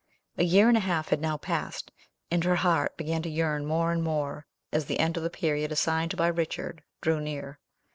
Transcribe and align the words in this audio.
A 0.35 0.43
year 0.43 0.67
and 0.67 0.75
a 0.75 0.79
half 0.79 1.09
had 1.09 1.21
now 1.21 1.37
passed, 1.37 1.91
and 2.31 2.43
her 2.43 2.55
heart 2.55 2.97
began 2.97 3.21
to 3.21 3.29
yearn 3.29 3.67
more 3.67 3.91
and 3.91 4.01
more 4.01 4.47
as 4.71 4.85
the 4.87 4.99
end 4.99 5.15
of 5.15 5.21
the 5.21 5.29
period 5.29 5.71
assigned 5.71 6.17
by 6.17 6.25
Richard 6.25 6.81
drew 7.01 7.21
near. 7.21 7.59